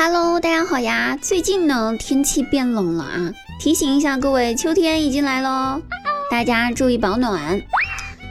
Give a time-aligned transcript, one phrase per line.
[0.00, 1.18] Hello，大家好呀！
[1.20, 5.82] 最近呢，天气变冷了啊，提醒一下各位，秋天已经来喽，
[6.30, 7.60] 大家注意保暖。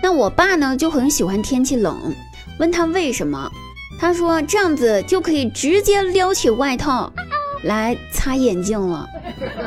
[0.01, 2.15] 那我爸呢就很喜欢天气冷，
[2.57, 3.51] 问他为什么，
[3.99, 7.11] 他说这样子就可以直接撩起外套
[7.65, 9.05] 来擦眼镜了。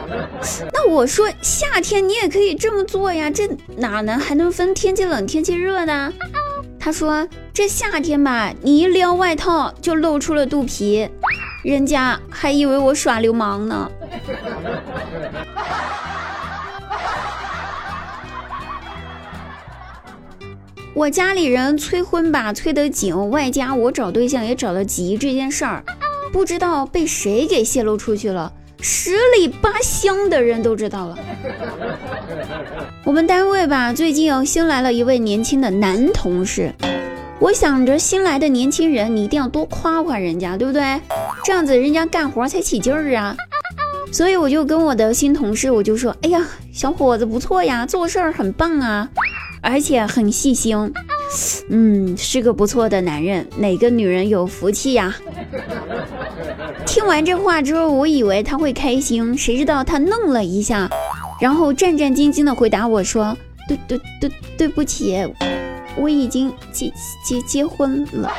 [0.73, 3.46] 那我说夏天你也可以这么做呀，这
[3.77, 6.11] 哪能还能分天气冷天气热呢？
[6.79, 11.07] 他说这夏天吧，你一撩外套就露出了肚皮。
[11.63, 13.91] 人家还以为我耍流氓呢。
[20.93, 25.85] 我家里人催婚吧，催得紧，外加我找对象也找得急，这件事儿
[26.33, 31.19] 不知道被谁给泄露出去了，十里八乡的人都知道了。
[33.05, 36.75] 我们单位吧，最近新来了一位年轻的男同事。
[37.39, 41.00] 我想着新来的年轻人，你一定要多夸夸人家，对不对？
[41.44, 43.36] 这样子人家干活才起劲儿啊。
[44.12, 49.08] 所以我就跟我的新同事，我就说：“哎呀，小伙子不错呀，做事儿很棒啊，
[49.62, 50.92] 而且很细心，
[51.68, 55.14] 嗯，是个不错的男人，哪个女人有福气呀？”
[56.86, 60.91] 听完这话之后，我以为他会开心，谁知道他愣了一下，
[61.41, 63.36] 然后战战兢兢的回答我说
[63.68, 65.24] ：“对对对，对不起。”
[65.96, 66.92] 我已经结
[67.24, 68.33] 结结婚了，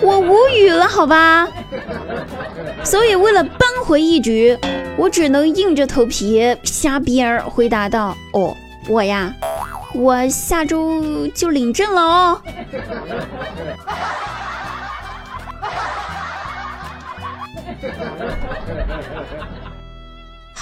[0.00, 1.48] 我无语了，好吧。
[2.82, 4.58] 所以为了扳回一局，
[4.96, 8.56] 我只能硬着头皮瞎编回答道：“哦，
[8.88, 9.32] 我呀，
[9.94, 12.40] 我下周就领证了哦。”
[17.80, 18.06] 哈哈
[19.60, 19.73] 哈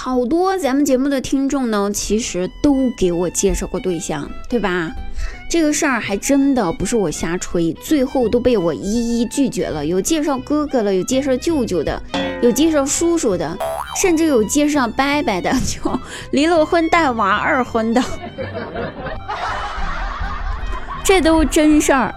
[0.05, 4.91] 好多咱们节目的听众呢，其实都给我介绍过对象，对吧？
[5.49, 9.85] 这个事儿还真的不是我瞎吹，最后都被我一一拒绝了。
[9.85, 12.03] 有介绍哥哥的，有介绍舅舅的，
[12.41, 13.57] 有介绍叔叔的，
[13.95, 15.97] 甚至有介绍伯伯的，就
[16.31, 18.03] 离了婚带娃二婚的，
[21.05, 22.13] 这都真事儿。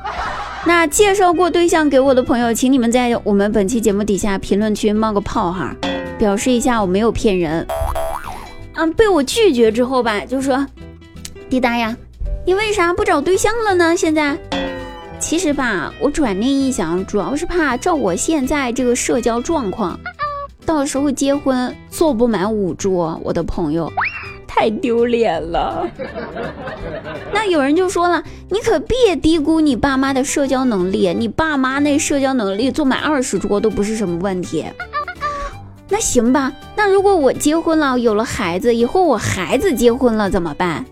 [0.65, 5.73] 那介绍过对象给我的朋友，请你们在我们本期节目底下评论区冒个泡哈。
[6.19, 7.67] 表示一下，我没有骗人。
[8.75, 10.67] 啊，被我拒绝之后吧，就说，
[11.49, 11.97] 滴答呀，
[12.45, 13.97] 你为啥不找对象了呢？
[13.97, 14.37] 现在，
[15.19, 19.99] 其实吧，我转念一想，主要是怕照我现在这个社交状况，
[20.65, 23.91] 到时候结婚坐不满五桌，我的朋友
[24.47, 25.89] 太丢脸了。
[27.33, 34.65] 那有人就说了，你可别低估你爸妈的社交能力，你爸妈那社交能力坐满二十桌都不是什么问题。
[35.89, 40.85] 那行吧，那如果我结婚了，有了孩子，以后我孩子结婚了怎么办？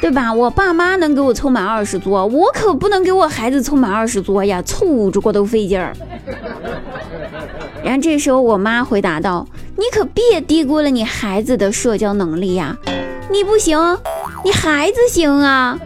[0.00, 0.32] 对吧？
[0.32, 5.92] 我爸妈能给我凑满二十桌，我可不能给我孩子凑满二十桌呀，凑五桌都费劲儿。
[7.82, 9.46] 然后这时候我妈回答道
[9.76, 12.76] ：“你可别低估了你孩子的社交能力呀，
[13.30, 13.78] 你不行，
[14.44, 15.78] 你孩子行啊。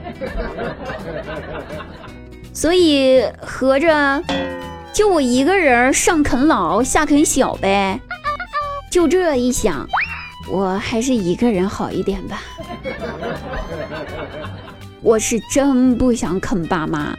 [2.53, 4.23] 所以合着
[4.93, 7.99] 就我一个人上啃老，下啃小呗。”
[8.93, 9.89] 就这一想，
[10.51, 12.43] 我还是一个人好一点吧。
[15.01, 17.17] 我是真不想坑爸妈，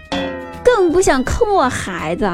[0.63, 2.31] 更不想坑我孩子。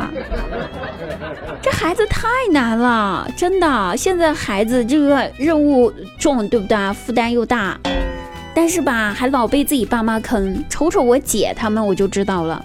[1.61, 3.95] 这孩子太难了，真的。
[3.95, 5.89] 现在孩子这个任务
[6.19, 6.93] 重，对不对？
[6.93, 7.79] 负担又大，
[8.53, 10.61] 但是吧，还老被自己爸妈坑。
[10.69, 12.61] 瞅瞅我姐他们，我就知道了。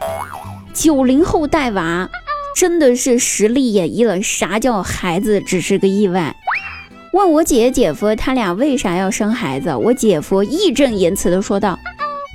[0.73, 2.11] 九零后带娃，
[2.57, 6.35] 真的是实力演绎了啥叫孩子只是个意外。
[7.15, 9.73] 问我姐姐姐夫他俩为啥要生孩子？
[9.73, 11.79] 我姐夫义正言辞的说道：“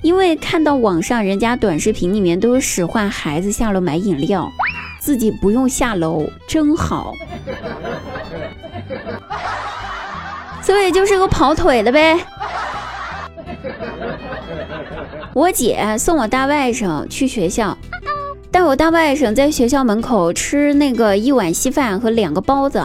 [0.01, 4.49] 因为看到网上人家短视频里面都使唤孩子下楼买饮料，
[4.97, 7.13] 自己不用下楼，真好。
[10.63, 12.17] 所以就是个跑腿的呗。”
[15.35, 17.77] 我姐送我大外甥去学校，
[18.49, 22.81] 带我大外甥在学校门口吃那个一碗稀饭和两个包子。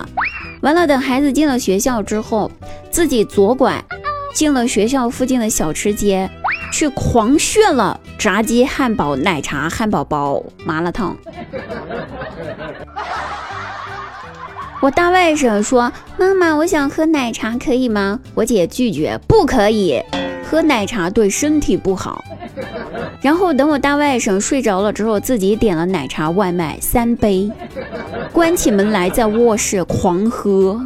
[0.64, 2.50] 完了，等孩子进了学校之后，
[2.90, 3.84] 自己左拐
[4.32, 6.30] 进了学校附近的小吃街，
[6.72, 11.14] 去狂炫了炸鸡、汉堡、奶茶、汉堡包、麻辣烫。
[14.80, 20.02] 我大外甥说：“妈妈，我想喝奶茶，可以吗？”我姐拒绝：“不可以，
[20.48, 22.24] 喝奶茶对身体不好。”
[23.20, 27.50] 然后等我大外甥睡着了之后，自己点了奶茶外卖三杯。
[28.34, 30.76] 关起门来，在卧室狂喝。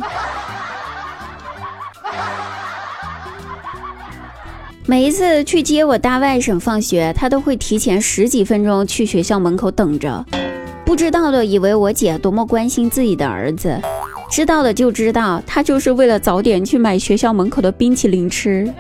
[4.85, 10.23] 每一次去接我大外甥放学，他都会提前十几分钟去学校门口等着，
[10.85, 13.81] 不知道的以为我姐多么关心自己的儿子，
[14.31, 18.71] 知道的就知道，他就是为了早点去买学校门口的冰淇淋吃，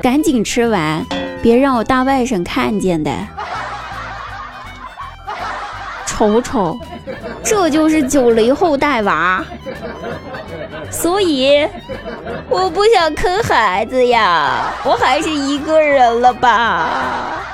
[0.00, 1.04] 赶紧吃完，
[1.42, 3.10] 别让我大外甥看见的。
[6.06, 6.78] 瞅瞅，
[7.46, 9.44] 这就是九零后带娃，
[10.90, 11.64] 所以
[12.50, 17.44] 我不想坑孩子呀，我还是一个人了吧。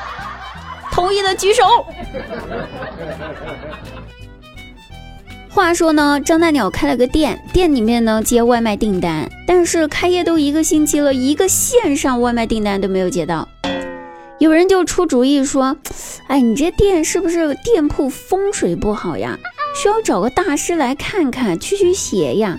[0.90, 1.62] 同意的举手。
[5.50, 13.46] 话说呢，张大鸟开了个店，店里面呢接外卖订单，但是开业都一个星期了，一个线上外卖订单都没有接到。
[14.38, 15.76] 有人就出主意说
[16.28, 19.38] ：“哎，你这店是不是店铺风水不好呀？
[19.82, 22.56] 需要找个大师来看看，驱驱邪呀？”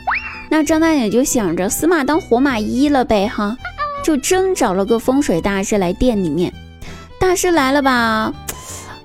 [0.51, 3.55] 那张大鸟就想着死马当活马医了呗，哈，
[4.03, 6.53] 就真找了个风水大师来店里面。
[7.21, 8.33] 大师来了吧？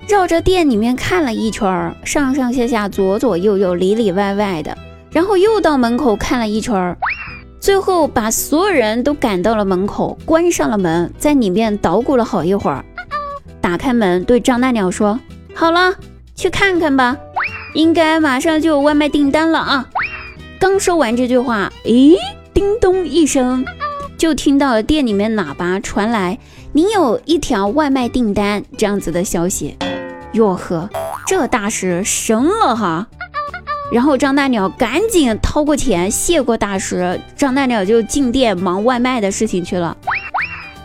[0.05, 4.77] 绕着店里面看了一圈，上上下下、左左右右、里里外外的，
[5.11, 6.97] 然后又到门口看了一圈，
[7.61, 12.83] 最后把所有人都赶到了门口，关上了门，在里面捣鼓了好一会儿，
[13.61, 15.17] 打开门对张大鸟说
[15.55, 15.95] ：“好了，
[16.35, 17.15] 去看看吧，
[17.73, 19.89] 应该马上就有外卖订单了啊！”
[20.59, 22.15] 刚说完这句话，咦，
[22.53, 23.65] 叮咚一声，
[24.17, 26.37] 就听到了店里面喇叭传来
[26.73, 29.77] ：“您有一条外卖订单。”这样子的消息。
[30.33, 30.89] 哟呵，
[31.25, 33.07] 这大师神了哈！
[33.91, 39.97] 然后张大鸟赶紧掏过钱谢过大师，张大鸟就进店忙外卖的事情去了。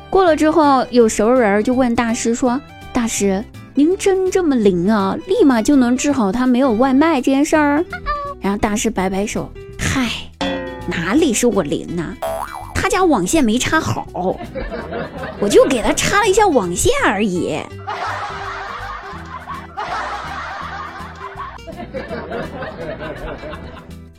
[0.08, 2.58] 过了之后，有熟人就问大师说
[2.94, 3.44] ：“大师，
[3.76, 5.16] 您真这么灵啊？
[5.26, 7.84] 立马就能治好他没有外卖这件事儿？”
[8.40, 10.08] 然后大师摆摆手：“嗨，
[10.86, 12.14] 哪里是我灵呢？
[12.74, 14.06] 他家网线没插好，
[15.40, 17.58] 我就给他插了一下网线而已。”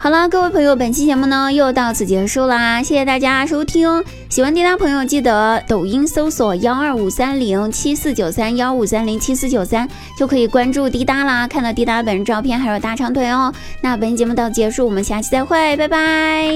[0.05, 4.03] 好了，各位朋友，本期节目呢又到此结束啦，谢谢大家收听。
[4.29, 13.51] 喜欢滴答朋友记得抖音搜索幺二五三零七四九三幺五三零七四九三就可以关注滴答啦，看到滴答本人照片还有大长腿哦。
[13.81, 16.53] 那本期节目到此结束，我们下期再会，拜拜。